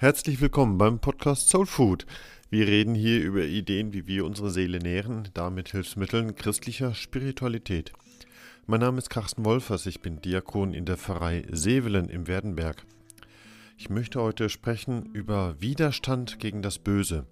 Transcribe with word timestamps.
Herzlich 0.00 0.40
willkommen 0.40 0.78
beim 0.78 0.98
Podcast 0.98 1.50
Soul 1.50 1.66
Food. 1.66 2.06
Wir 2.48 2.66
reden 2.66 2.94
hier 2.94 3.20
über 3.20 3.44
Ideen, 3.44 3.92
wie 3.92 4.06
wir 4.06 4.24
unsere 4.24 4.48
Seele 4.48 4.78
nähren, 4.78 5.28
damit 5.34 5.72
Hilfsmitteln 5.72 6.34
christlicher 6.36 6.94
Spiritualität. 6.94 7.92
Mein 8.66 8.80
Name 8.80 8.96
ist 8.96 9.10
Carsten 9.10 9.44
Wolfers, 9.44 9.84
ich 9.84 10.00
bin 10.00 10.22
Diakon 10.22 10.72
in 10.72 10.86
der 10.86 10.96
Pfarrei 10.96 11.44
Sevelen 11.52 12.08
im 12.08 12.28
Werdenberg. 12.28 12.86
Ich 13.76 13.90
möchte 13.90 14.22
heute 14.22 14.48
sprechen 14.48 15.04
über 15.12 15.60
Widerstand 15.60 16.38
gegen 16.38 16.62
das 16.62 16.78
Böse. 16.78 17.26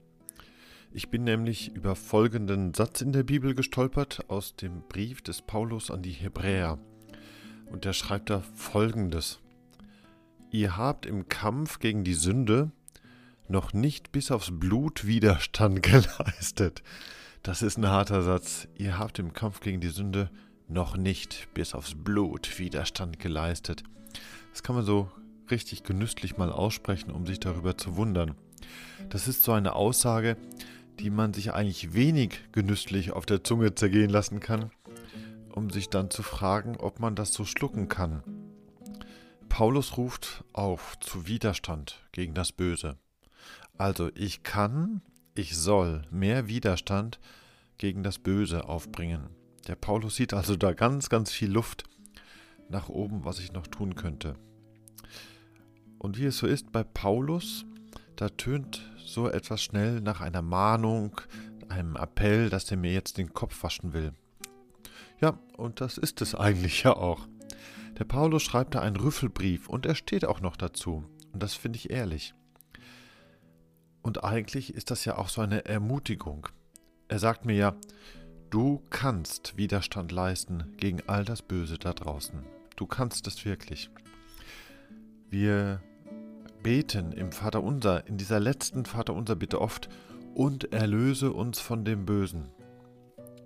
Ich 0.92 1.08
bin 1.08 1.24
nämlich 1.24 1.74
über 1.74 1.96
folgenden 1.96 2.74
Satz 2.74 3.00
in 3.00 3.12
der 3.12 3.22
Bibel 3.22 3.54
gestolpert 3.54 4.28
aus 4.28 4.56
dem 4.56 4.82
Brief 4.90 5.22
des 5.22 5.40
Paulus 5.40 5.90
an 5.90 6.02
die 6.02 6.10
Hebräer. 6.10 6.78
Und 7.72 7.86
er 7.86 7.94
schreibt 7.94 8.28
da 8.28 8.42
folgendes. 8.42 9.40
Ihr 10.50 10.78
habt 10.78 11.04
im 11.04 11.28
Kampf 11.28 11.78
gegen 11.78 12.04
die 12.04 12.14
Sünde 12.14 12.70
noch 13.48 13.74
nicht 13.74 14.12
bis 14.12 14.30
aufs 14.30 14.50
Blut 14.50 15.06
Widerstand 15.06 15.82
geleistet. 15.82 16.82
Das 17.42 17.60
ist 17.60 17.76
ein 17.76 17.86
harter 17.86 18.22
Satz. 18.22 18.66
Ihr 18.74 18.98
habt 18.98 19.18
im 19.18 19.34
Kampf 19.34 19.60
gegen 19.60 19.80
die 19.80 19.88
Sünde 19.88 20.30
noch 20.66 20.96
nicht 20.96 21.48
bis 21.52 21.74
aufs 21.74 21.94
Blut 21.94 22.58
Widerstand 22.58 23.18
geleistet. 23.18 23.84
Das 24.52 24.62
kann 24.62 24.74
man 24.74 24.84
so 24.84 25.10
richtig 25.50 25.82
genüsslich 25.82 26.38
mal 26.38 26.50
aussprechen, 26.50 27.10
um 27.10 27.26
sich 27.26 27.40
darüber 27.40 27.76
zu 27.76 27.96
wundern. 27.96 28.34
Das 29.10 29.28
ist 29.28 29.44
so 29.44 29.52
eine 29.52 29.74
Aussage, 29.74 30.38
die 30.98 31.10
man 31.10 31.34
sich 31.34 31.52
eigentlich 31.52 31.92
wenig 31.92 32.40
genüsslich 32.52 33.12
auf 33.12 33.26
der 33.26 33.44
Zunge 33.44 33.74
zergehen 33.74 34.10
lassen 34.10 34.40
kann, 34.40 34.70
um 35.52 35.68
sich 35.68 35.90
dann 35.90 36.10
zu 36.10 36.22
fragen, 36.22 36.76
ob 36.76 37.00
man 37.00 37.14
das 37.14 37.34
so 37.34 37.44
schlucken 37.44 37.88
kann. 37.88 38.22
Paulus 39.48 39.96
ruft 39.96 40.44
auf 40.52 40.98
zu 41.00 41.26
Widerstand 41.26 42.00
gegen 42.12 42.34
das 42.34 42.52
Böse. 42.52 42.96
Also 43.76 44.10
ich 44.14 44.42
kann, 44.42 45.02
ich 45.34 45.56
soll 45.56 46.02
mehr 46.10 46.48
Widerstand 46.48 47.18
gegen 47.78 48.02
das 48.02 48.18
Böse 48.18 48.68
aufbringen. 48.68 49.30
Der 49.66 49.76
Paulus 49.76 50.16
sieht 50.16 50.34
also 50.34 50.56
da 50.56 50.72
ganz, 50.72 51.08
ganz 51.08 51.30
viel 51.30 51.50
Luft 51.50 51.84
nach 52.68 52.88
oben, 52.88 53.24
was 53.24 53.38
ich 53.38 53.52
noch 53.52 53.66
tun 53.66 53.94
könnte. 53.94 54.34
Und 55.98 56.18
wie 56.18 56.26
es 56.26 56.38
so 56.38 56.46
ist 56.46 56.70
bei 56.72 56.84
Paulus, 56.84 57.64
da 58.16 58.28
tönt 58.28 58.82
so 58.98 59.28
etwas 59.28 59.62
schnell 59.62 60.00
nach 60.00 60.20
einer 60.20 60.42
Mahnung, 60.42 61.20
einem 61.68 61.96
Appell, 61.96 62.50
dass 62.50 62.70
er 62.70 62.76
mir 62.76 62.92
jetzt 62.92 63.18
den 63.18 63.32
Kopf 63.32 63.62
waschen 63.62 63.92
will. 63.92 64.12
Ja, 65.20 65.38
und 65.56 65.80
das 65.80 65.98
ist 65.98 66.20
es 66.22 66.34
eigentlich 66.34 66.82
ja 66.84 66.96
auch. 66.96 67.26
Der 67.98 68.04
Paulus 68.04 68.42
schreibt 68.42 68.74
da 68.74 68.80
einen 68.80 68.96
Rüffelbrief 68.96 69.68
und 69.68 69.84
er 69.84 69.94
steht 69.94 70.24
auch 70.24 70.40
noch 70.40 70.56
dazu. 70.56 71.04
Und 71.32 71.42
das 71.42 71.54
finde 71.54 71.78
ich 71.78 71.90
ehrlich. 71.90 72.34
Und 74.02 74.24
eigentlich 74.24 74.74
ist 74.74 74.90
das 74.90 75.04
ja 75.04 75.18
auch 75.18 75.28
so 75.28 75.40
eine 75.40 75.64
Ermutigung. 75.64 76.48
Er 77.08 77.18
sagt 77.18 77.44
mir 77.44 77.56
ja, 77.56 77.74
du 78.50 78.82
kannst 78.90 79.56
Widerstand 79.56 80.12
leisten 80.12 80.74
gegen 80.76 81.02
all 81.06 81.24
das 81.24 81.42
Böse 81.42 81.78
da 81.78 81.92
draußen. 81.92 82.44
Du 82.76 82.86
kannst 82.86 83.26
es 83.26 83.44
wirklich. 83.44 83.90
Wir 85.28 85.82
beten 86.62 87.12
im 87.12 87.32
Vater 87.32 87.62
Unser, 87.62 88.06
in 88.06 88.16
dieser 88.16 88.40
letzten 88.40 88.84
Vater 88.84 89.14
Unser 89.14 89.36
bitte 89.36 89.60
oft, 89.60 89.88
und 90.34 90.72
erlöse 90.72 91.32
uns 91.32 91.58
von 91.58 91.84
dem 91.84 92.06
Bösen. 92.06 92.48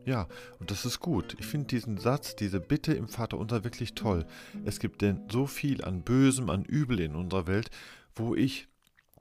Ja, 0.05 0.27
und 0.59 0.71
das 0.71 0.85
ist 0.85 1.01
gut. 1.01 1.37
Ich 1.39 1.47
finde 1.47 1.69
diesen 1.69 1.97
Satz, 1.97 2.35
diese 2.35 2.61
Bitte 2.61 2.93
im 2.93 3.09
Vaterunser 3.09 3.65
wirklich 3.65 3.95
toll. 3.95 4.27
Es 4.65 4.81
gibt 4.81 5.01
denn 5.01 5.21
so 5.31 5.47
viel 5.47 5.85
an 5.85 6.03
Bösem, 6.03 6.51
an 6.51 6.65
Übel 6.65 7.01
in 7.01 7.15
unserer 7.15 7.47
Welt, 7.47 7.71
wo 8.15 8.35
ich 8.35 8.69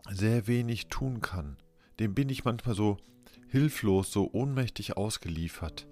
sehr 0.10 0.48
wenig 0.48 0.88
tun 0.88 1.22
kann. 1.22 1.58
Dem 2.00 2.16
bin 2.16 2.30
ich 2.30 2.46
manchmal 2.46 2.76
so 2.76 2.98
hilflos, 3.48 4.12
so 4.12 4.30
ohnmächtig 4.32 4.98
ausgeliefert. 4.98 5.88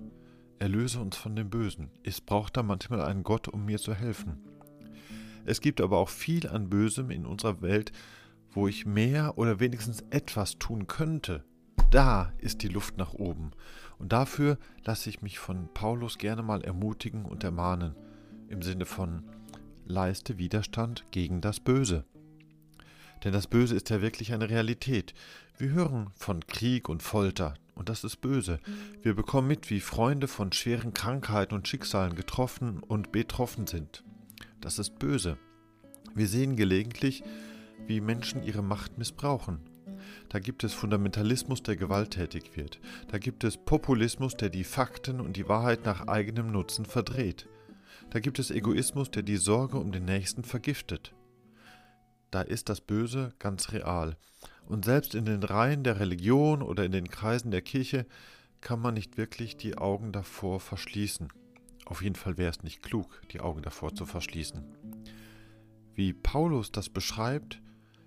Erlöse 0.57 0.99
uns 0.99 1.15
von 1.15 1.35
dem 1.35 1.49
Bösen. 1.49 1.91
Es 2.03 2.19
braucht 2.19 2.57
da 2.57 2.63
manchmal 2.63 3.01
einen 3.01 3.23
Gott, 3.23 3.47
um 3.47 3.65
mir 3.65 3.77
zu 3.77 3.93
helfen. 3.93 4.39
Es 5.45 5.61
gibt 5.61 5.81
aber 5.81 5.97
auch 5.97 6.09
viel 6.09 6.47
an 6.47 6.69
Bösem 6.69 7.11
in 7.11 7.25
unserer 7.25 7.61
Welt, 7.61 7.91
wo 8.51 8.67
ich 8.67 8.85
mehr 8.85 9.37
oder 9.37 9.59
wenigstens 9.59 10.03
etwas 10.09 10.57
tun 10.57 10.87
könnte, 10.87 11.43
da 11.91 12.31
ist 12.37 12.61
die 12.61 12.67
Luft 12.67 12.97
nach 12.97 13.13
oben. 13.13 13.51
Und 13.97 14.13
dafür 14.13 14.57
lasse 14.85 15.09
ich 15.09 15.21
mich 15.21 15.39
von 15.39 15.69
Paulus 15.73 16.17
gerne 16.17 16.43
mal 16.43 16.61
ermutigen 16.63 17.25
und 17.25 17.43
ermahnen, 17.43 17.95
im 18.47 18.61
Sinne 18.61 18.85
von 18.85 19.23
leiste 19.85 20.37
Widerstand 20.37 21.05
gegen 21.11 21.41
das 21.41 21.59
Böse. 21.59 22.05
Denn 23.23 23.33
das 23.33 23.47
Böse 23.47 23.75
ist 23.75 23.89
ja 23.89 24.01
wirklich 24.01 24.33
eine 24.33 24.49
Realität. 24.49 25.13
Wir 25.57 25.71
hören 25.71 26.11
von 26.15 26.45
Krieg 26.47 26.87
und 26.87 27.03
Folter, 27.03 27.55
und 27.75 27.89
das 27.89 28.03
ist 28.03 28.21
böse. 28.21 28.59
Wir 29.01 29.15
bekommen 29.15 29.47
mit, 29.47 29.69
wie 29.69 29.81
Freunde 29.81 30.27
von 30.27 30.51
schweren 30.51 30.93
Krankheiten 30.93 31.55
und 31.55 31.67
Schicksalen 31.67 32.15
getroffen 32.15 32.81
und 32.81 33.11
betroffen 33.11 33.67
sind. 33.67 34.03
Das 34.61 34.79
ist 34.79 34.99
böse. 34.99 35.37
Wir 36.13 36.27
sehen 36.27 36.55
gelegentlich, 36.55 37.23
wie 37.87 37.99
Menschen 37.99 38.43
ihre 38.43 38.61
Macht 38.61 38.97
missbrauchen 38.97 39.59
da 40.29 40.39
gibt 40.39 40.63
es 40.63 40.73
Fundamentalismus, 40.73 41.63
der 41.63 41.75
gewalttätig 41.75 42.55
wird. 42.55 42.79
Da 43.09 43.17
gibt 43.17 43.43
es 43.43 43.57
Populismus, 43.57 44.35
der 44.35 44.49
die 44.49 44.63
Fakten 44.63 45.19
und 45.19 45.37
die 45.37 45.47
Wahrheit 45.47 45.85
nach 45.85 46.07
eigenem 46.07 46.51
Nutzen 46.51 46.85
verdreht. 46.85 47.47
Da 48.09 48.19
gibt 48.19 48.39
es 48.39 48.51
Egoismus, 48.51 49.11
der 49.11 49.23
die 49.23 49.37
Sorge 49.37 49.77
um 49.77 49.91
den 49.91 50.05
Nächsten 50.05 50.43
vergiftet. 50.43 51.13
Da 52.31 52.41
ist 52.41 52.69
das 52.69 52.81
Böse 52.81 53.33
ganz 53.39 53.71
real. 53.71 54.17
Und 54.67 54.85
selbst 54.85 55.15
in 55.15 55.25
den 55.25 55.43
Reihen 55.43 55.83
der 55.83 55.99
Religion 55.99 56.61
oder 56.61 56.85
in 56.85 56.91
den 56.91 57.09
Kreisen 57.09 57.51
der 57.51 57.61
Kirche 57.61 58.05
kann 58.61 58.79
man 58.79 58.93
nicht 58.93 59.17
wirklich 59.17 59.57
die 59.57 59.77
Augen 59.77 60.11
davor 60.11 60.59
verschließen. 60.59 61.29
Auf 61.85 62.03
jeden 62.03 62.15
Fall 62.15 62.37
wäre 62.37 62.51
es 62.51 62.61
nicht 62.61 62.83
klug, 62.83 63.21
die 63.31 63.39
Augen 63.39 63.63
davor 63.63 63.95
zu 63.95 64.05
verschließen. 64.05 64.63
Wie 65.95 66.13
Paulus 66.13 66.71
das 66.71 66.89
beschreibt, 66.89 67.61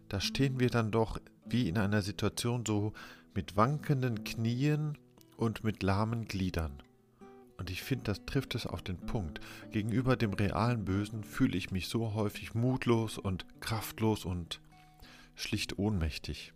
da 0.09 0.21
stehen 0.21 0.61
wir 0.61 0.71
dann 0.71 0.91
doch 0.91 1.19
wie 1.45 1.69
in 1.69 1.79
einer 1.79 2.03
Situation 2.03 2.65
so 2.67 2.93
mit 3.35 3.57
wankenden 3.57 4.25
Knien 4.25 4.99
und 5.37 5.65
mit 5.65 5.83
lahmen 5.83 6.27
Gliedern. 6.27 6.83
Und 7.57 7.71
ich 7.71 7.83
finde, 7.83 8.05
das 8.05 8.25
trifft 8.25 8.55
es 8.55 8.67
auf 8.67 8.83
den 8.83 8.97
Punkt. 8.97 9.41
Gegenüber 9.71 10.17
dem 10.17 10.33
realen 10.33 10.85
Bösen 10.85 11.23
fühle 11.23 11.57
ich 11.57 11.71
mich 11.71 11.89
so 11.89 12.15
häufig 12.15 12.55
mutlos 12.55 13.19
und 13.19 13.47
kraftlos 13.61 14.25
und 14.25 14.61
schlicht 15.37 15.79
ohnmächtig. 15.79 16.53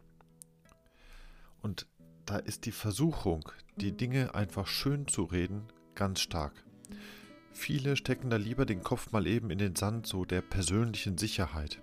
Und 1.63 1.87
da 2.25 2.39
ist 2.39 2.67
die 2.67 2.73
Versuchung, 2.73 3.49
die 3.77 3.97
Dinge 3.97 4.35
einfach 4.35 4.67
schön 4.67 5.07
zu 5.07 5.25
reden, 5.25 5.63
ganz 5.95 6.21
stark. 6.21 6.65
Viele 7.53 7.97
stecken 7.97 8.29
da 8.29 8.37
lieber 8.37 8.67
den 8.67 8.83
Kopf 8.83 9.13
mal 9.13 9.27
eben 9.27 9.51
in 9.51 9.59
den 9.59 9.77
Sand 9.77 10.07
so 10.07 10.25
der 10.25 10.43
persönlichen 10.43 11.19
Sicherheit. 11.19 11.81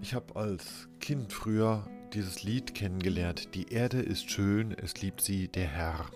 Ich 0.00 0.14
habe 0.14 0.36
als 0.36 0.88
Kind 1.00 1.32
früher 1.32 1.86
dieses 2.14 2.42
Lied 2.42 2.74
kennengelernt. 2.74 3.54
Die 3.54 3.72
Erde 3.72 4.00
ist 4.00 4.30
schön, 4.30 4.72
es 4.72 5.00
liebt 5.02 5.20
sie 5.20 5.48
der 5.48 5.66
Herr. 5.66 6.06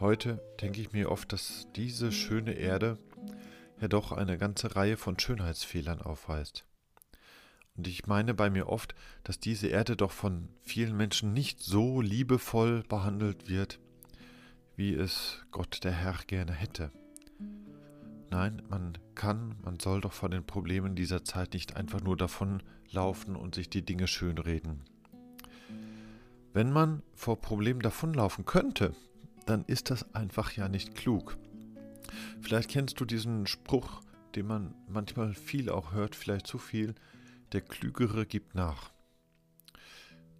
Heute 0.00 0.40
denke 0.60 0.80
ich 0.80 0.92
mir 0.92 1.10
oft, 1.10 1.32
dass 1.32 1.68
diese 1.76 2.12
schöne 2.12 2.52
Erde 2.52 2.98
ja 3.80 3.88
doch 3.88 4.12
eine 4.12 4.38
ganze 4.38 4.74
Reihe 4.74 4.96
von 4.96 5.18
Schönheitsfehlern 5.18 6.00
aufweist. 6.00 6.64
Und 7.76 7.86
ich 7.86 8.06
meine 8.06 8.34
bei 8.34 8.50
mir 8.50 8.68
oft, 8.68 8.94
dass 9.22 9.38
diese 9.38 9.68
Erde 9.68 9.96
doch 9.96 10.12
von 10.12 10.48
vielen 10.62 10.96
Menschen 10.96 11.32
nicht 11.32 11.60
so 11.60 12.00
liebevoll 12.00 12.84
behandelt 12.88 13.48
wird, 13.48 13.80
wie 14.76 14.94
es 14.94 15.44
Gott 15.50 15.84
der 15.84 15.92
Herr 15.92 16.18
gerne 16.26 16.52
hätte. 16.52 16.90
Nein, 18.36 18.62
man 18.68 18.98
kann, 19.14 19.54
man 19.62 19.78
soll 19.78 20.00
doch 20.00 20.12
von 20.12 20.32
den 20.32 20.44
Problemen 20.44 20.96
dieser 20.96 21.22
Zeit 21.22 21.54
nicht 21.54 21.76
einfach 21.76 22.00
nur 22.00 22.16
davon 22.16 22.64
laufen 22.90 23.36
und 23.36 23.54
sich 23.54 23.70
die 23.70 23.84
Dinge 23.84 24.08
schönreden. 24.08 24.82
Wenn 26.52 26.72
man 26.72 27.04
vor 27.14 27.40
Problemen 27.40 27.78
davonlaufen 27.78 28.44
könnte, 28.44 28.92
dann 29.46 29.64
ist 29.66 29.88
das 29.90 30.16
einfach 30.16 30.50
ja 30.50 30.68
nicht 30.68 30.96
klug. 30.96 31.38
Vielleicht 32.40 32.70
kennst 32.70 32.98
du 32.98 33.04
diesen 33.04 33.46
Spruch, 33.46 34.00
den 34.34 34.48
man 34.48 34.74
manchmal 34.88 35.34
viel 35.34 35.70
auch 35.70 35.92
hört, 35.92 36.16
vielleicht 36.16 36.48
zu 36.48 36.58
viel, 36.58 36.96
der 37.52 37.60
Klügere 37.60 38.26
gibt 38.26 38.56
nach. 38.56 38.90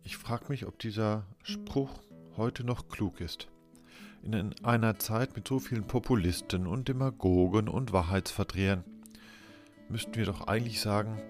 Ich 0.02 0.16
frage 0.16 0.46
mich, 0.48 0.66
ob 0.66 0.80
dieser 0.80 1.28
Spruch 1.44 2.02
heute 2.36 2.64
noch 2.64 2.88
klug 2.88 3.20
ist. 3.20 3.46
In 4.24 4.54
einer 4.64 4.98
Zeit 4.98 5.36
mit 5.36 5.46
so 5.46 5.58
vielen 5.58 5.86
Populisten 5.86 6.66
und 6.66 6.88
Demagogen 6.88 7.68
und 7.68 7.92
Wahrheitsverdrehern 7.92 8.82
müssten 9.90 10.14
wir 10.14 10.24
doch 10.24 10.46
eigentlich 10.46 10.80
sagen, 10.80 11.20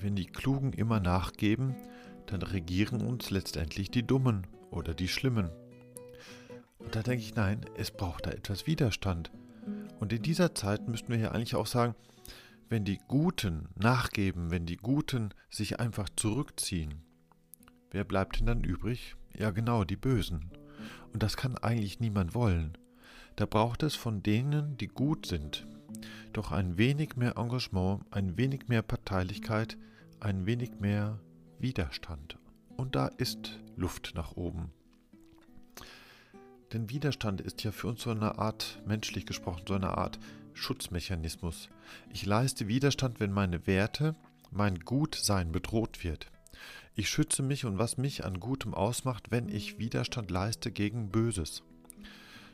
wenn 0.00 0.16
die 0.16 0.24
Klugen 0.24 0.72
immer 0.72 0.98
nachgeben, 0.98 1.76
dann 2.24 2.40
regieren 2.40 3.02
uns 3.02 3.30
letztendlich 3.30 3.90
die 3.90 4.06
Dummen 4.06 4.46
oder 4.70 4.94
die 4.94 5.08
Schlimmen. 5.08 5.50
Und 6.78 6.96
da 6.96 7.02
denke 7.02 7.22
ich, 7.22 7.34
nein, 7.34 7.66
es 7.76 7.90
braucht 7.90 8.24
da 8.24 8.30
etwas 8.30 8.66
Widerstand. 8.66 9.30
Und 10.00 10.14
in 10.14 10.22
dieser 10.22 10.54
Zeit 10.54 10.88
müssten 10.88 11.12
wir 11.12 11.18
ja 11.18 11.32
eigentlich 11.32 11.54
auch 11.54 11.66
sagen, 11.66 11.94
wenn 12.70 12.86
die 12.86 12.98
Guten 13.08 13.68
nachgeben, 13.76 14.50
wenn 14.50 14.64
die 14.64 14.78
Guten 14.78 15.34
sich 15.50 15.80
einfach 15.80 16.08
zurückziehen, 16.16 17.02
wer 17.90 18.04
bleibt 18.04 18.38
denn 18.38 18.46
dann 18.46 18.64
übrig? 18.64 19.16
Ja 19.34 19.50
genau, 19.50 19.84
die 19.84 19.96
Bösen. 19.96 20.50
Und 21.12 21.22
das 21.22 21.36
kann 21.36 21.56
eigentlich 21.58 22.00
niemand 22.00 22.34
wollen. 22.34 22.76
Da 23.36 23.46
braucht 23.46 23.82
es 23.82 23.94
von 23.94 24.22
denen, 24.22 24.76
die 24.78 24.88
gut 24.88 25.26
sind, 25.26 25.66
doch 26.32 26.52
ein 26.52 26.76
wenig 26.76 27.16
mehr 27.16 27.36
Engagement, 27.36 28.04
ein 28.10 28.36
wenig 28.36 28.68
mehr 28.68 28.82
Parteilichkeit, 28.82 29.78
ein 30.20 30.46
wenig 30.46 30.80
mehr 30.80 31.20
Widerstand. 31.58 32.38
Und 32.76 32.94
da 32.94 33.06
ist 33.06 33.58
Luft 33.76 34.12
nach 34.14 34.32
oben. 34.32 34.72
Denn 36.72 36.90
Widerstand 36.90 37.40
ist 37.40 37.64
ja 37.64 37.72
für 37.72 37.86
uns 37.88 38.02
so 38.02 38.10
eine 38.10 38.38
Art, 38.38 38.82
menschlich 38.86 39.24
gesprochen, 39.24 39.62
so 39.66 39.74
eine 39.74 39.96
Art 39.96 40.18
Schutzmechanismus. 40.52 41.68
Ich 42.12 42.26
leiste 42.26 42.68
Widerstand, 42.68 43.20
wenn 43.20 43.32
meine 43.32 43.66
Werte, 43.66 44.16
mein 44.50 44.80
Gutsein 44.80 45.52
bedroht 45.52 46.04
wird. 46.04 46.30
Ich 46.94 47.08
schütze 47.08 47.42
mich 47.42 47.64
und 47.64 47.78
was 47.78 47.96
mich 47.96 48.24
an 48.24 48.40
Gutem 48.40 48.74
ausmacht, 48.74 49.30
wenn 49.30 49.48
ich 49.48 49.78
Widerstand 49.78 50.30
leiste 50.30 50.70
gegen 50.70 51.10
Böses. 51.10 51.62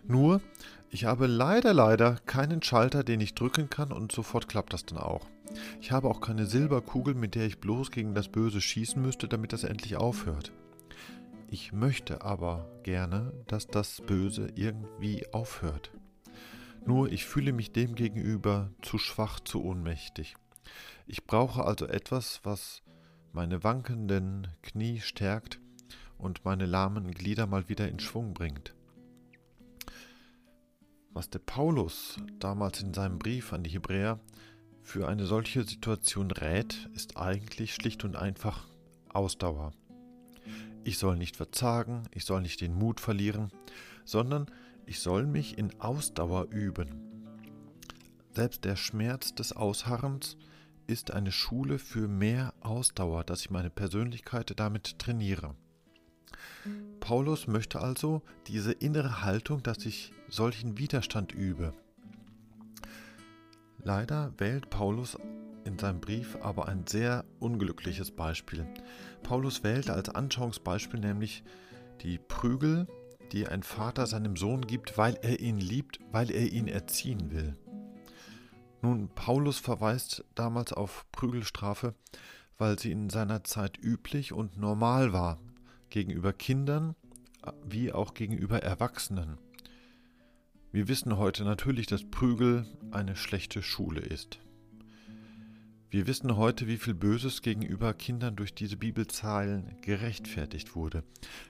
Nur, 0.07 0.43
ich 0.91 1.07
habe 1.07 1.27
leider, 1.27 1.73
leider 1.73 2.17
keinen 2.27 2.63
Schalter, 2.63 3.05
den 3.05 3.21
ich 3.21 3.35
drücken 3.35 3.71
kann 3.71 3.91
und 3.91 4.13
sofort 4.13 4.49
klappt 4.49 4.73
das 4.73 4.85
dann 4.85 4.99
auch. 4.99 5.27
Ich 5.81 5.93
habe 5.93 6.09
auch 6.09 6.21
keine 6.21 6.47
Silberkugel, 6.47 7.15
mit 7.15 7.35
der 7.35 7.47
ich 7.47 7.59
bloß 7.59 7.91
gegen 7.91 8.15
das 8.15 8.29
Böse 8.29 8.61
schießen 8.61 9.01
müsste, 9.01 9.29
damit 9.29 9.53
das 9.53 9.65
endlich 9.65 9.97
aufhört. 9.97 10.53
Ich 11.51 11.73
möchte 11.73 12.23
aber 12.23 12.69
gerne, 12.83 13.33
dass 13.47 13.67
das 13.67 14.03
Böse 14.03 14.49
irgendwie 14.57 15.25
aufhört. 15.33 15.93
Nur 16.87 17.11
ich 17.11 17.25
fühle 17.25 17.53
mich 17.53 17.73
dem 17.73 17.95
gegenüber 17.95 18.71
zu 18.83 18.99
schwach, 18.99 19.41
zu 19.41 19.65
ohnmächtig. 19.65 20.37
Ich 21.07 21.25
brauche 21.27 21.65
also 21.65 21.87
etwas, 21.87 22.41
was 22.43 22.83
meine 23.35 23.65
wankenden 23.65 24.47
Knie 24.63 25.01
stärkt 25.01 25.61
und 26.19 26.45
meine 26.45 26.67
lahmen 26.67 27.11
Glieder 27.11 27.47
mal 27.47 27.69
wieder 27.69 27.89
in 27.89 27.99
Schwung 27.99 28.33
bringt. 28.33 28.75
Was 31.13 31.31
der 31.31 31.41
Paulus 31.41 32.17
damals 32.39 32.81
in 32.81 32.95
seinem 32.95 33.19
Brief 33.19 33.53
an 33.53 33.65
die 33.65 33.71
Hebräer 33.71 34.21
für 34.83 35.09
eine 35.09 35.27
solche 35.27 35.65
Situation 35.65 36.31
rät, 36.31 36.89
ist 36.95 37.17
eigentlich 37.17 37.75
schlicht 37.75 38.05
und 38.05 38.15
einfach 38.15 38.69
Ausdauer. 39.13 39.73
Ich 40.85 40.99
soll 40.99 41.17
nicht 41.17 41.37
verzagen, 41.37 42.05
ich 42.13 42.25
soll 42.25 42.41
nicht 42.41 42.61
den 42.61 42.75
Mut 42.75 43.01
verlieren, 43.01 43.51
sondern 44.05 44.47
ich 44.87 45.01
soll 45.01 45.27
mich 45.27 45.59
in 45.59 45.81
Ausdauer 45.81 46.51
üben. 46.51 47.01
Selbst 48.33 48.65
der 48.65 48.77
Schmerz 48.77 49.35
des 49.35 49.53
Ausharrens 49.53 50.37
ist 50.87 51.13
eine 51.13 51.33
Schule 51.33 51.79
für 51.79 52.09
mehr 52.09 52.55
Ausdauer, 52.61 53.25
dass 53.25 53.41
ich 53.41 53.51
meine 53.51 53.71
Persönlichkeit 53.71 54.53
damit 54.57 54.99
trainiere. 54.99 55.55
Paulus 57.01 57.47
möchte 57.47 57.81
also 57.81 58.23
diese 58.47 58.73
innere 58.73 59.23
Haltung, 59.23 59.63
dass 59.63 59.85
ich 59.87 60.13
solchen 60.29 60.79
Widerstand 60.79 61.33
übe. 61.33 61.75
Leider 63.83 64.33
wählt 64.39 64.71
Paulus 64.71 65.19
in 65.65 65.79
seinem 65.79 66.01
Brief 66.01 66.37
aber 66.41 66.69
ein 66.69 66.87
sehr 66.87 67.25
unglückliches 67.39 68.11
Beispiel. 68.11 68.67
Paulus 69.23 69.63
wählt 69.63 69.91
als 69.91 70.09
Anschauungsbeispiel 70.09 71.01
nämlich 71.01 71.45
die 72.03 72.19
Prügel, 72.19 72.87
die 73.33 73.47
ein 73.47 73.63
Vater 73.63 74.07
seinem 74.07 74.37
Sohn 74.37 74.67
gibt, 74.67 74.97
weil 74.97 75.19
er 75.23 75.41
ihn 75.41 75.59
liebt, 75.59 76.01
weil 76.13 76.31
er 76.31 76.51
ihn 76.51 76.69
erziehen 76.69 77.31
will. 77.31 77.57
Nun, 78.85 79.09
Paulus 79.09 79.59
verweist 79.59 80.27
damals 80.35 80.75
auf 80.75 81.07
Prügelstrafe, 81.11 81.95
weil 82.59 82.79
sie 82.79 82.93
in 82.93 83.09
seiner 83.09 83.43
Zeit 83.43 83.79
üblich 83.83 84.35
und 84.35 84.59
normal 84.59 85.15
war, 85.15 85.41
gegenüber 85.89 86.35
Kindern 86.35 86.95
wie 87.65 87.95
auch 87.95 88.13
gegenüber 88.13 88.63
Erwachsenen. 88.63 89.39
Wir 90.71 90.87
wissen 90.87 91.17
heute 91.17 91.45
natürlich, 91.45 91.87
dass 91.87 92.05
Prügel 92.11 92.67
eine 92.91 93.17
schlechte 93.17 93.63
Schule 93.63 94.03
ist. 94.03 94.39
Wir 95.89 96.07
wissen 96.07 96.37
heute, 96.37 96.67
wie 96.67 96.77
viel 96.77 96.93
Böses 96.93 97.41
gegenüber 97.41 97.95
Kindern 97.95 98.37
durch 98.37 98.55
diese 98.55 98.77
Bibelzeilen 98.77 99.77
gerechtfertigt 99.81 100.77
wurde. 100.77 101.05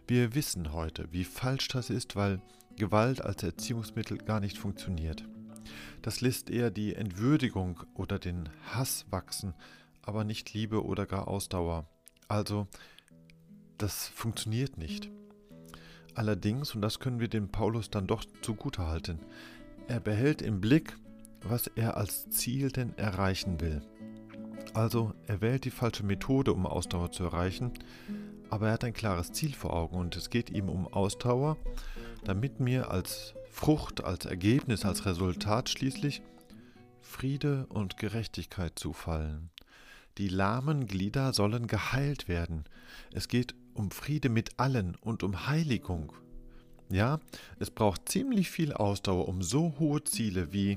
Wir 0.07 0.37
wissen 0.37 0.73
heute, 0.73 1.09
wie 1.11 1.25
falsch 1.25 1.67
das 1.67 1.91
ist, 1.91 2.15
weil 2.15 2.41
Gewalt 2.77 3.23
als 3.23 3.43
Erziehungsmittel 3.43 4.19
gar 4.19 4.39
nicht 4.39 4.57
funktioniert. 4.57 5.25
Das 6.02 6.20
lässt 6.20 6.50
eher 6.50 6.70
die 6.70 6.94
Entwürdigung 6.94 7.81
oder 7.94 8.19
den 8.19 8.49
Hass 8.72 9.06
wachsen, 9.11 9.55
aber 10.02 10.25
nicht 10.25 10.52
Liebe 10.52 10.84
oder 10.84 11.06
gar 11.06 11.28
Ausdauer. 11.28 11.87
Also, 12.28 12.66
das 13.78 14.08
funktioniert 14.08 14.78
nicht. 14.78 15.11
Allerdings, 16.14 16.75
und 16.75 16.82
das 16.82 17.00
können 17.00 17.20
wir 17.20 17.28
dem 17.28 17.49
Paulus 17.49 17.90
dann 17.90 18.06
doch 18.06 18.25
zugutehalten, 18.43 19.19
er 19.88 20.00
behält 20.00 20.43
im 20.43 20.61
Blick, 20.61 20.96
was 21.43 21.66
er 21.66 21.96
als 21.96 22.31
Ziel 22.31 22.70
denn 22.70 22.96
erreichen 22.96 23.61
will. 23.61 23.82
Also, 24.72 25.12
er 25.26 25.40
wählt 25.40 25.64
die 25.64 25.70
falsche 25.70 26.05
Methode, 26.05 26.52
um 26.52 26.66
Ausdauer 26.66 27.12
zu 27.12 27.25
erreichen, 27.25 27.72
aber 28.50 28.69
er 28.69 28.72
hat 28.75 28.84
ein 28.84 28.94
klares 28.94 29.32
Ziel 29.32 29.52
vor 29.52 29.72
Augen 29.72 29.96
und 29.96 30.16
es 30.16 30.31
geht 30.31 30.50
ihm 30.50 30.69
um 30.69 30.87
Ausdauer, 30.87 31.56
damit 32.25 32.61
mir 32.61 32.90
als 32.90 33.34
Frucht, 33.55 34.03
als 34.03 34.25
Ergebnis, 34.25 34.85
als 34.85 35.06
Resultat 35.06 35.71
schließlich 35.71 36.23
Friede 37.01 37.67
und 37.69 37.97
Gerechtigkeit 37.99 38.77
zufallen. 38.77 39.51
Die 40.19 40.27
lahmen 40.27 40.89
Glieder 40.89 41.33
sollen 41.33 41.69
geheilt 41.69 42.29
werden. 42.29 42.65
Es 43.12 43.29
geht 43.29 43.55
um 43.73 43.93
Friede 43.93 44.29
mit 44.29 44.59
allen 44.59 44.97
und 44.97 45.23
um 45.23 45.47
Heiligung. 45.47 46.12
Ja, 46.91 47.21
es 47.61 47.71
braucht 47.71 48.09
ziemlich 48.09 48.51
viel 48.51 48.73
Ausdauer, 48.73 49.29
um 49.29 49.41
so 49.41 49.77
hohe 49.79 50.03
Ziele 50.03 50.53
wie 50.53 50.77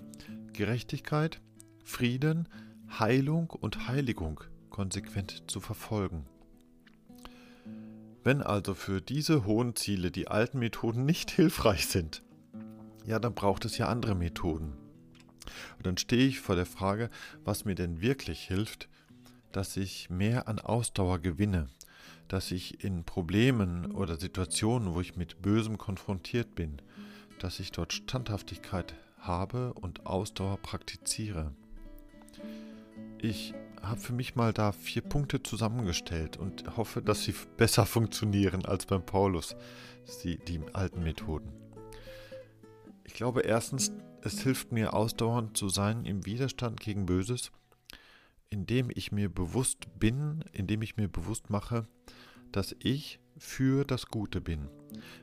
Gerechtigkeit, 0.53 1.41
Frieden, 1.83 2.47
Heilung 2.99 3.49
und 3.49 3.87
Heiligung 3.87 4.41
konsequent 4.69 5.43
zu 5.47 5.59
verfolgen. 5.59 6.27
Wenn 8.23 8.43
also 8.43 8.75
für 8.75 9.01
diese 9.01 9.45
hohen 9.45 9.75
Ziele 9.75 10.11
die 10.11 10.27
alten 10.27 10.59
Methoden 10.59 11.05
nicht 11.05 11.31
hilfreich 11.35 11.87
sind, 11.87 12.21
ja, 13.07 13.19
dann 13.19 13.33
braucht 13.33 13.65
es 13.65 13.77
ja 13.77 13.87
andere 13.87 14.15
Methoden. 14.15 14.73
Und 15.77 15.85
dann 15.87 15.97
stehe 15.97 16.27
ich 16.27 16.41
vor 16.41 16.55
der 16.55 16.65
Frage, 16.65 17.09
was 17.43 17.63
mir 17.65 17.73
denn 17.73 18.01
wirklich 18.01 18.41
hilft, 18.41 18.89
dass 19.53 19.77
ich 19.77 20.09
mehr 20.09 20.47
an 20.49 20.59
Ausdauer 20.59 21.19
gewinne, 21.19 21.67
dass 22.27 22.51
ich 22.51 22.83
in 22.83 23.05
Problemen 23.05 23.91
oder 23.91 24.17
Situationen, 24.17 24.93
wo 24.93 24.99
ich 24.99 25.15
mit 25.15 25.41
Bösem 25.41 25.77
konfrontiert 25.77 26.53
bin, 26.53 26.81
dass 27.39 27.61
ich 27.61 27.71
dort 27.71 27.93
Standhaftigkeit 27.93 28.93
habe 29.19 29.73
und 29.73 30.05
Ausdauer 30.05 30.57
praktiziere. 30.57 31.53
Ich 33.19 33.53
habe 33.81 34.01
für 34.01 34.13
mich 34.13 34.35
mal 34.35 34.51
da 34.51 34.73
vier 34.73 35.01
Punkte 35.01 35.41
zusammengestellt 35.41 36.35
und 36.35 36.75
hoffe, 36.75 37.01
dass 37.01 37.23
sie 37.23 37.33
besser 37.57 37.85
funktionieren 37.85 38.65
als 38.65 38.85
beim 38.85 39.05
Paulus, 39.05 39.55
die, 40.23 40.37
die 40.39 40.59
alten 40.73 41.03
Methoden. 41.03 41.66
Ich 43.07 43.13
glaube 43.15 43.41
erstens, 43.41 43.91
es 44.21 44.41
hilft 44.41 44.71
mir 44.71 44.93
ausdauernd 44.93 45.57
zu 45.57 45.69
sein 45.69 46.05
im 46.05 46.25
Widerstand 46.25 46.79
gegen 46.79 47.07
Böses 47.07 47.51
indem 48.49 48.89
ich 48.93 49.11
mir 49.11 49.29
bewusst 49.29 49.87
bin, 49.99 50.43
indem 50.51 50.81
ich 50.81 50.97
mir 50.97 51.07
bewusst 51.07 51.49
mache, 51.49 51.87
dass 52.51 52.75
ich 52.79 53.19
für 53.37 53.83
das 53.85 54.07
Gute 54.07 54.41
bin. 54.41 54.67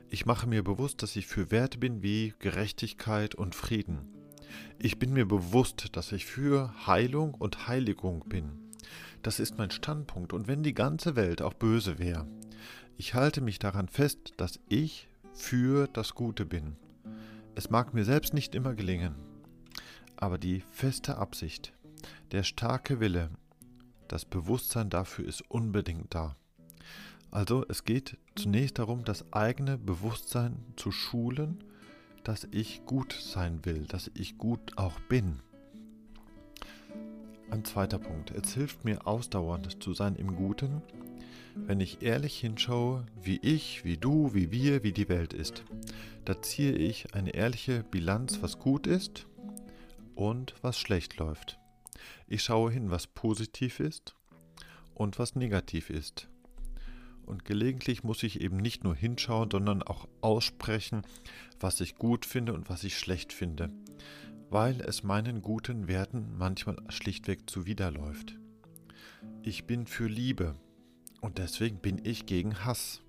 Ich 0.09 0.25
mache 0.25 0.47
mir 0.47 0.63
bewusst, 0.63 1.01
dass 1.01 1.15
ich 1.15 1.27
für 1.27 1.51
Werte 1.51 1.77
bin 1.77 2.01
wie 2.01 2.33
Gerechtigkeit 2.39 3.35
und 3.35 3.55
Frieden. 3.55 4.07
Ich 4.77 4.99
bin 4.99 5.11
mir 5.11 5.27
bewusst, 5.27 5.89
dass 5.93 6.11
ich 6.11 6.25
für 6.25 6.73
Heilung 6.85 7.33
und 7.33 7.67
Heiligung 7.67 8.23
bin. 8.29 8.71
Das 9.23 9.39
ist 9.39 9.57
mein 9.57 9.71
Standpunkt 9.71 10.33
und 10.33 10.47
wenn 10.47 10.61
die 10.61 10.75
ganze 10.75 11.15
Welt 11.15 11.41
auch 11.41 11.55
böse 11.55 11.97
wäre, 11.97 12.27
ich 12.97 13.15
halte 13.15 13.41
mich 13.41 13.59
daran 13.59 13.89
fest, 13.89 14.33
dass 14.37 14.59
ich 14.69 15.09
für 15.33 15.87
das 15.87 16.13
Gute 16.13 16.45
bin. 16.45 16.77
Es 17.57 17.69
mag 17.69 17.93
mir 17.93 18.03
selbst 18.03 18.33
nicht 18.33 18.53
immer 18.53 18.73
gelingen, 18.73 19.15
aber 20.17 20.37
die 20.37 20.61
feste 20.71 21.17
Absicht, 21.17 21.73
der 22.33 22.43
starke 22.43 22.99
Wille, 22.99 23.29
das 24.09 24.25
Bewusstsein 24.25 24.89
dafür 24.89 25.25
ist 25.25 25.41
unbedingt 25.49 26.13
da. 26.13 26.35
Also 27.31 27.65
es 27.69 27.85
geht 27.85 28.17
zunächst 28.35 28.77
darum, 28.77 29.05
das 29.05 29.31
eigene 29.31 29.77
Bewusstsein 29.77 30.65
zu 30.75 30.91
schulen, 30.91 31.63
dass 32.25 32.45
ich 32.51 32.85
gut 32.85 33.13
sein 33.13 33.63
will, 33.63 33.85
dass 33.85 34.11
ich 34.15 34.37
gut 34.37 34.77
auch 34.77 34.99
bin. 34.99 35.39
Ein 37.51 37.63
zweiter 37.63 37.99
Punkt. 37.99 38.31
Es 38.31 38.53
hilft 38.53 38.83
mir 38.83 39.07
ausdauernd 39.07 39.81
zu 39.81 39.93
sein 39.93 40.17
im 40.17 40.35
Guten, 40.35 40.81
wenn 41.55 41.79
ich 41.79 42.01
ehrlich 42.01 42.39
hinschaue, 42.39 43.05
wie 43.21 43.37
ich, 43.37 43.85
wie 43.85 43.97
du, 43.97 44.33
wie 44.33 44.51
wir, 44.51 44.83
wie 44.83 44.91
die 44.91 45.09
Welt 45.09 45.33
ist. 45.33 45.63
Da 46.25 46.41
ziehe 46.41 46.73
ich 46.73 47.13
eine 47.13 47.33
ehrliche 47.33 47.83
Bilanz, 47.83 48.41
was 48.41 48.59
gut 48.59 48.87
ist 48.87 49.27
und 50.15 50.55
was 50.61 50.79
schlecht 50.79 51.17
läuft. 51.17 51.59
Ich 52.27 52.43
schaue 52.43 52.71
hin, 52.71 52.91
was 52.91 53.07
positiv 53.07 53.79
ist 53.79 54.15
und 54.93 55.19
was 55.19 55.35
negativ 55.35 55.89
ist. 55.89 56.27
Und 57.25 57.45
gelegentlich 57.45 58.03
muss 58.03 58.21
ich 58.23 58.41
eben 58.41 58.57
nicht 58.57 58.83
nur 58.83 58.95
hinschauen, 58.95 59.49
sondern 59.51 59.81
auch 59.81 60.07
aussprechen, 60.21 61.01
was 61.59 61.81
ich 61.81 61.95
gut 61.95 62.25
finde 62.25 62.53
und 62.53 62.69
was 62.69 62.83
ich 62.83 62.97
schlecht 62.97 63.33
finde, 63.33 63.71
weil 64.49 64.81
es 64.81 65.03
meinen 65.03 65.41
guten 65.41 65.87
Werten 65.87 66.37
manchmal 66.37 66.77
schlichtweg 66.89 67.49
zuwiderläuft. 67.49 68.37
Ich 69.41 69.65
bin 69.65 69.87
für 69.87 70.07
Liebe 70.07 70.55
und 71.25 71.39
deswegen 71.39 71.79
bin 71.79 71.99
ich 72.03 72.27
gegen 72.27 72.65
Hass. 72.65 73.01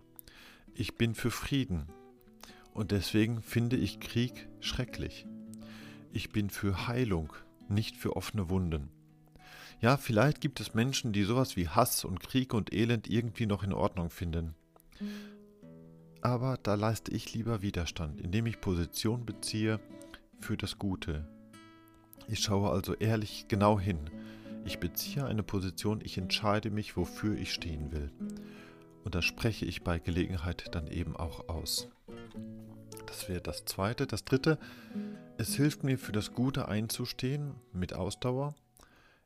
Ich 0.75 0.97
bin 0.97 1.15
für 1.15 1.31
Frieden 1.31 1.85
und 2.73 2.91
deswegen 2.91 3.43
finde 3.43 3.77
ich 3.77 4.01
Krieg 4.01 4.49
schrecklich. 4.61 5.27
Ich 6.15 6.31
bin 6.31 6.49
für 6.49 6.89
Heilung, 6.89 7.35
nicht 7.69 7.95
für 7.95 8.17
offene 8.17 8.49
Wunden. 8.49 8.89
Ja, 9.83 9.99
vielleicht 9.99 10.41
gibt 10.41 10.61
es 10.61 10.73
Menschen, 10.73 11.13
die 11.13 11.25
sowas 11.25 11.57
wie 11.57 11.69
Hass 11.69 12.07
und 12.07 12.21
Krieg 12.21 12.55
und 12.55 12.73
Elend 12.73 13.07
irgendwie 13.07 13.45
noch 13.45 13.63
in 13.63 13.75
Ordnung 13.75 14.09
finden. 14.09 14.55
Aber 16.23 16.59
da 16.63 16.75
leiste 16.75 17.13
ich 17.13 17.35
lieber 17.35 17.61
Widerstand, 17.61 18.19
indem 18.19 18.47
ich 18.47 18.63
Position 18.63 19.27
beziehe 19.27 19.79
für 20.41 20.57
das 20.57 20.79
Gute. 20.79 21.29
Ich 22.29 22.39
schaue 22.39 22.71
also 22.71 22.95
ehrlich 22.95 23.45
genau 23.49 23.79
hin. 23.79 24.09
Ich 24.67 24.79
beziehe 24.79 25.25
eine 25.25 25.43
Position, 25.43 26.01
ich 26.03 26.19
entscheide 26.19 26.71
mich, 26.71 26.97
wofür 26.97 27.39
ich 27.39 27.53
stehen 27.53 27.93
will. 27.93 28.11
Und 29.05 29.15
das 29.15 29.25
spreche 29.25 29.65
ich 29.65 29.85
bei 29.85 29.99
Gelegenheit 29.99 30.75
dann 30.75 30.89
eben 30.89 31.17
auch 31.17 31.49
aus. 31.49 31.89
Das 33.07 33.29
wäre 33.29 33.41
das 33.41 33.65
Zweite. 33.65 34.07
Das 34.07 34.25
Dritte, 34.25 34.59
es 35.39 35.55
hilft 35.55 35.85
mir 35.85 35.99
für 35.99 36.13
das 36.13 36.33
Gute 36.33 36.69
einzustehen 36.69 37.55
mit 37.73 37.95
Ausdauer 37.95 38.55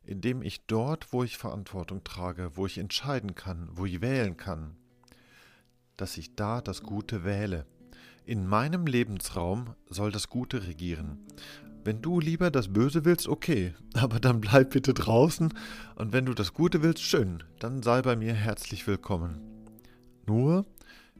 indem 0.03 0.41
ich 0.41 0.65
dort, 0.65 1.13
wo 1.13 1.23
ich 1.23 1.37
Verantwortung 1.37 2.03
trage, 2.03 2.51
wo 2.55 2.65
ich 2.65 2.77
entscheiden 2.77 3.35
kann, 3.35 3.69
wo 3.71 3.85
ich 3.85 4.01
wählen 4.01 4.37
kann, 4.37 4.75
dass 5.97 6.17
ich 6.17 6.35
da 6.35 6.61
das 6.61 6.81
Gute 6.83 7.23
wähle. 7.23 7.65
In 8.25 8.47
meinem 8.47 8.85
Lebensraum 8.85 9.75
soll 9.89 10.11
das 10.11 10.29
Gute 10.29 10.65
regieren. 10.67 11.19
Wenn 11.83 12.01
du 12.01 12.19
lieber 12.19 12.51
das 12.51 12.71
Böse 12.71 13.05
willst, 13.05 13.27
okay, 13.27 13.73
aber 13.93 14.19
dann 14.19 14.39
bleib 14.39 14.71
bitte 14.71 14.93
draußen 14.93 15.53
und 15.95 16.13
wenn 16.13 16.25
du 16.25 16.33
das 16.33 16.53
Gute 16.53 16.83
willst, 16.83 17.01
schön, 17.01 17.43
dann 17.59 17.81
sei 17.81 18.01
bei 18.01 18.15
mir 18.15 18.33
herzlich 18.33 18.85
willkommen. 18.85 19.39
Nur 20.27 20.65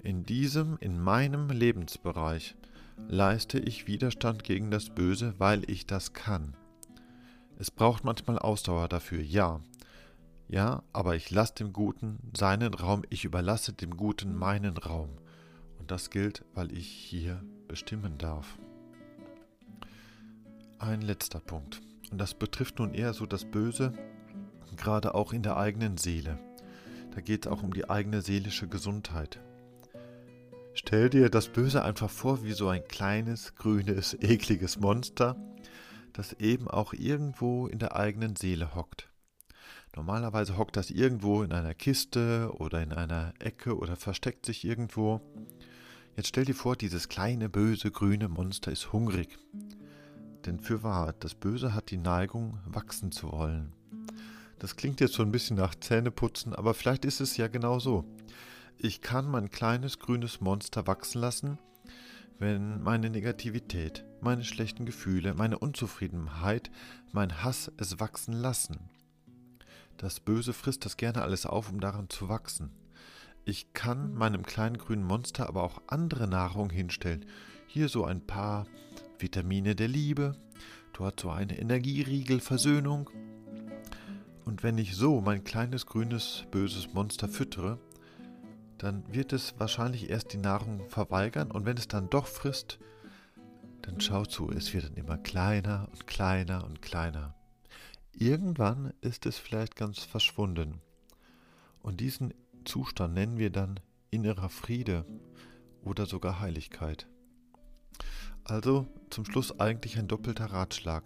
in 0.03 0.23
diesem, 0.23 0.77
in 0.79 0.99
meinem 0.99 1.49
Lebensbereich 1.49 2.55
leiste 3.07 3.57
ich 3.59 3.87
Widerstand 3.87 4.43
gegen 4.43 4.69
das 4.69 4.89
Böse, 4.91 5.33
weil 5.39 5.69
ich 5.69 5.87
das 5.87 6.13
kann. 6.13 6.55
Es 7.57 7.71
braucht 7.71 8.03
manchmal 8.03 8.37
Ausdauer 8.37 8.87
dafür, 8.87 9.21
ja. 9.21 9.61
Ja, 10.47 10.83
aber 10.93 11.15
ich 11.15 11.31
lasse 11.31 11.55
dem 11.55 11.73
Guten 11.73 12.19
seinen 12.37 12.73
Raum, 12.73 13.03
ich 13.09 13.25
überlasse 13.25 13.73
dem 13.73 13.97
Guten 13.97 14.37
meinen 14.37 14.77
Raum. 14.77 15.09
Und 15.79 15.89
das 15.89 16.09
gilt, 16.09 16.43
weil 16.53 16.71
ich 16.71 16.87
hier 16.87 17.41
bestimmen 17.67 18.17
darf. 18.17 18.57
Ein 20.81 21.01
letzter 21.01 21.39
Punkt. 21.39 21.79
Und 22.09 22.17
das 22.17 22.33
betrifft 22.33 22.79
nun 22.79 22.95
eher 22.95 23.13
so 23.13 23.27
das 23.27 23.45
Böse, 23.45 23.93
gerade 24.77 25.13
auch 25.13 25.31
in 25.31 25.43
der 25.43 25.55
eigenen 25.55 25.97
Seele. 25.97 26.39
Da 27.13 27.21
geht 27.21 27.45
es 27.45 27.51
auch 27.51 27.61
um 27.61 27.71
die 27.71 27.87
eigene 27.87 28.23
seelische 28.23 28.67
Gesundheit. 28.67 29.39
Stell 30.73 31.11
dir 31.11 31.29
das 31.29 31.49
Böse 31.49 31.83
einfach 31.83 32.09
vor 32.09 32.43
wie 32.43 32.53
so 32.53 32.67
ein 32.67 32.83
kleines, 32.87 33.53
grünes, 33.53 34.15
ekliges 34.21 34.79
Monster, 34.79 35.35
das 36.13 36.33
eben 36.33 36.67
auch 36.67 36.93
irgendwo 36.93 37.67
in 37.67 37.77
der 37.77 37.95
eigenen 37.95 38.35
Seele 38.35 38.73
hockt. 38.73 39.07
Normalerweise 39.95 40.57
hockt 40.57 40.77
das 40.77 40.89
irgendwo 40.89 41.43
in 41.43 41.51
einer 41.51 41.75
Kiste 41.75 42.51
oder 42.57 42.81
in 42.81 42.91
einer 42.91 43.35
Ecke 43.37 43.77
oder 43.77 43.97
versteckt 43.97 44.47
sich 44.47 44.65
irgendwo. 44.65 45.21
Jetzt 46.15 46.29
stell 46.29 46.45
dir 46.45 46.55
vor, 46.55 46.75
dieses 46.75 47.07
kleine, 47.07 47.49
böse, 47.49 47.91
grüne 47.91 48.29
Monster 48.29 48.71
ist 48.71 48.91
hungrig. 48.91 49.37
Denn 50.45 50.59
für 50.59 50.83
wahr, 50.83 51.13
das 51.19 51.35
Böse 51.35 51.73
hat 51.73 51.91
die 51.91 51.97
Neigung, 51.97 52.57
wachsen 52.65 53.11
zu 53.11 53.31
wollen. 53.31 53.73
Das 54.59 54.75
klingt 54.75 54.99
jetzt 54.99 55.13
so 55.13 55.23
ein 55.23 55.31
bisschen 55.31 55.57
nach 55.57 55.75
Zähneputzen, 55.75 56.53
aber 56.53 56.73
vielleicht 56.73 57.05
ist 57.05 57.21
es 57.21 57.37
ja 57.37 57.47
genau 57.47 57.79
so. 57.79 58.05
Ich 58.77 59.01
kann 59.01 59.29
mein 59.29 59.49
kleines 59.49 59.99
grünes 59.99 60.41
Monster 60.41 60.87
wachsen 60.87 61.21
lassen, 61.21 61.59
wenn 62.39 62.81
meine 62.81 63.11
Negativität, 63.11 64.03
meine 64.21 64.43
schlechten 64.43 64.85
Gefühle, 64.85 65.35
meine 65.35 65.59
Unzufriedenheit, 65.59 66.71
mein 67.11 67.43
Hass 67.43 67.71
es 67.77 67.99
wachsen 67.99 68.33
lassen. 68.33 68.89
Das 69.97 70.19
Böse 70.19 70.53
frisst 70.53 70.85
das 70.85 70.97
gerne 70.97 71.21
alles 71.21 71.45
auf, 71.45 71.71
um 71.71 71.79
daran 71.79 72.09
zu 72.09 72.29
wachsen. 72.29 72.71
Ich 73.45 73.73
kann 73.73 74.15
meinem 74.15 74.43
kleinen 74.43 74.77
grünen 74.77 75.03
Monster 75.03 75.47
aber 75.47 75.61
auch 75.61 75.81
andere 75.87 76.27
Nahrung 76.27 76.71
hinstellen. 76.71 77.25
Hier 77.67 77.89
so 77.89 78.05
ein 78.05 78.25
paar 78.25 78.65
Vitamine 79.21 79.75
der 79.75 79.87
Liebe, 79.87 80.35
dort 80.93 81.19
so 81.19 81.29
eine 81.29 81.57
Energieriegel 81.57 82.39
Versöhnung. 82.39 83.09
Und 84.45 84.63
wenn 84.63 84.77
ich 84.77 84.95
so 84.95 85.21
mein 85.21 85.43
kleines 85.43 85.85
grünes 85.85 86.45
böses 86.51 86.93
Monster 86.93 87.27
füttere, 87.27 87.79
dann 88.77 89.03
wird 89.13 89.31
es 89.33 89.53
wahrscheinlich 89.59 90.09
erst 90.09 90.33
die 90.33 90.37
Nahrung 90.37 90.89
verweigern 90.89 91.51
und 91.51 91.65
wenn 91.65 91.77
es 91.77 91.87
dann 91.87 92.09
doch 92.09 92.25
frisst, 92.25 92.79
dann 93.83 94.01
schau 94.01 94.25
zu, 94.25 94.51
es 94.51 94.73
wird 94.73 94.85
dann 94.85 94.95
immer 94.95 95.17
kleiner 95.17 95.87
und 95.91 96.07
kleiner 96.07 96.65
und 96.65 96.81
kleiner. 96.81 97.35
Irgendwann 98.13 98.93
ist 99.01 99.25
es 99.25 99.37
vielleicht 99.37 99.75
ganz 99.75 99.99
verschwunden. 99.99 100.81
Und 101.81 101.99
diesen 101.99 102.33
Zustand 102.65 103.13
nennen 103.13 103.37
wir 103.37 103.49
dann 103.49 103.79
innerer 104.09 104.49
Friede 104.49 105.05
oder 105.83 106.05
sogar 106.05 106.39
Heiligkeit. 106.39 107.07
Also 108.43 108.87
zum 109.11 109.25
Schluss 109.25 109.59
eigentlich 109.59 109.97
ein 109.97 110.07
doppelter 110.07 110.45
Ratschlag. 110.45 111.03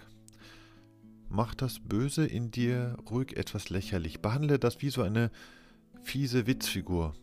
Mach 1.29 1.55
das 1.55 1.79
Böse 1.79 2.25
in 2.25 2.51
dir 2.51 2.97
ruhig 3.09 3.35
etwas 3.35 3.69
lächerlich. 3.69 4.21
Behandle 4.21 4.59
das 4.59 4.81
wie 4.81 4.89
so 4.89 5.01
eine 5.01 5.31
fiese 6.03 6.47
Witzfigur 6.47 7.15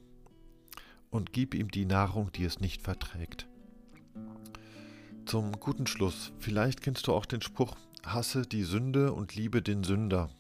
und 1.10 1.32
gib 1.32 1.54
ihm 1.54 1.70
die 1.70 1.84
Nahrung, 1.84 2.32
die 2.32 2.44
es 2.44 2.60
nicht 2.60 2.82
verträgt. 2.82 3.46
Zum 5.24 5.52
guten 5.60 5.86
Schluss, 5.86 6.32
vielleicht 6.40 6.82
kennst 6.82 7.06
du 7.06 7.12
auch 7.12 7.26
den 7.26 7.42
Spruch, 7.42 7.76
hasse 8.04 8.42
die 8.42 8.64
Sünde 8.64 9.12
und 9.12 9.36
liebe 9.36 9.62
den 9.62 9.84
Sünder. 9.84 10.30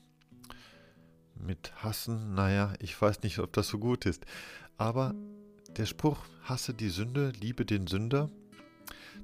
Mit 1.36 1.72
hassen, 1.76 2.34
naja, 2.34 2.74
ich 2.80 3.00
weiß 3.00 3.22
nicht, 3.22 3.38
ob 3.38 3.52
das 3.52 3.68
so 3.68 3.78
gut 3.78 4.06
ist, 4.06 4.26
aber 4.76 5.14
der 5.76 5.86
Spruch, 5.86 6.18
hasse 6.42 6.74
die 6.74 6.88
Sünde, 6.88 7.32
liebe 7.40 7.64
den 7.64 7.86
Sünder, 7.86 8.28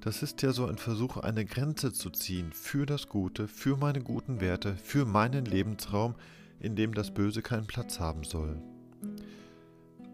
das 0.00 0.22
ist 0.22 0.42
ja 0.42 0.52
so 0.52 0.66
ein 0.66 0.78
Versuch, 0.78 1.16
eine 1.16 1.44
Grenze 1.44 1.92
zu 1.92 2.10
ziehen 2.10 2.52
für 2.52 2.86
das 2.86 3.08
Gute, 3.08 3.48
für 3.48 3.76
meine 3.76 4.00
guten 4.00 4.40
Werte, 4.40 4.76
für 4.76 5.04
meinen 5.04 5.44
Lebensraum, 5.44 6.14
in 6.60 6.76
dem 6.76 6.94
das 6.94 7.12
Böse 7.12 7.42
keinen 7.42 7.66
Platz 7.66 8.00
haben 8.00 8.24
soll. 8.24 8.60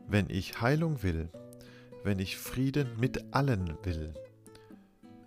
Wenn 0.06 0.28
ich 0.30 0.60
Heilung 0.60 1.02
will, 1.02 1.30
wenn 2.02 2.18
ich 2.18 2.36
Frieden 2.36 2.88
mit 2.98 3.34
allen 3.34 3.76
will, 3.82 4.14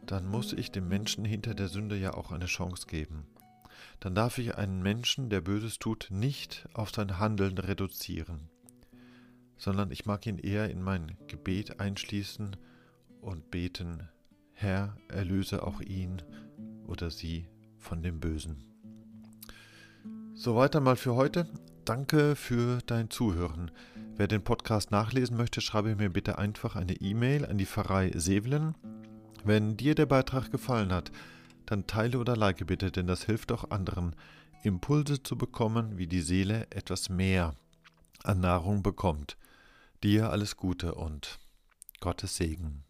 dann 0.06 0.28
muss 0.28 0.54
ich 0.54 0.72
dem 0.72 0.88
Menschen 0.88 1.26
hinter 1.26 1.54
der 1.54 1.68
Sünde 1.68 1.98
ja 1.98 2.14
auch 2.14 2.32
eine 2.32 2.46
Chance 2.46 2.88
geben. 2.88 3.26
Dann 4.00 4.16
darf 4.16 4.38
ich 4.38 4.56
einen 4.56 4.82
Menschen, 4.82 5.30
der 5.30 5.42
Böses 5.42 5.80
tut, 5.80 6.08
nicht 6.12 6.68
auf 6.74 6.92
sein 6.92 7.20
Handeln 7.20 7.58
reduzieren, 7.58 8.50
sondern 9.58 9.92
ich 9.92 10.06
mag 10.06 10.26
ihn 10.28 10.38
eher 10.38 10.70
in 10.70 10.82
mein 10.82 11.18
Gebet 11.28 11.80
einschließen 11.80 12.56
und 13.22 13.50
beten, 13.50 14.08
Herr, 14.60 14.98
erlöse 15.10 15.62
auch 15.62 15.82
ihn 15.82 16.20
oder 16.88 17.12
sie 17.12 17.48
von 17.78 18.02
dem 18.02 18.20
Bösen. 18.20 18.64
So 20.34 20.56
weiter 20.56 20.80
mal 20.80 20.96
für 20.96 21.14
heute. 21.14 21.48
Danke 21.86 22.36
für 22.36 22.80
dein 22.88 23.12
Zuhören. 23.12 23.70
Wer 24.16 24.28
den 24.28 24.44
Podcast 24.44 24.90
nachlesen 24.90 25.38
möchte, 25.38 25.62
schreibe 25.62 25.96
mir 25.96 26.10
bitte 26.10 26.40
einfach 26.40 26.76
eine 26.76 26.94
E-Mail 26.94 27.46
an 27.46 27.60
die 27.60 27.68
Pfarrei 27.68 28.12
Sevelen. 28.16 28.74
Wenn 29.44 29.78
dir 29.78 29.94
der 29.94 30.08
Beitrag 30.08 30.50
gefallen 30.50 30.92
hat, 30.92 31.12
dann 31.68 31.86
teile 31.86 32.18
oder 32.18 32.36
like 32.36 32.66
bitte, 32.66 32.92
denn 32.92 33.06
das 33.06 33.26
hilft 33.26 33.52
auch 33.52 33.70
anderen, 33.70 34.16
Impulse 34.64 35.22
zu 35.22 35.38
bekommen, 35.38 36.00
wie 36.00 36.08
die 36.08 36.22
Seele 36.22 36.66
etwas 36.72 37.10
mehr 37.10 37.54
an 38.24 38.40
Nahrung 38.40 38.82
bekommt. 38.82 39.38
Dir 40.04 40.32
alles 40.32 40.58
Gute 40.58 40.96
und 40.96 41.38
Gottes 42.00 42.38
Segen. 42.38 42.86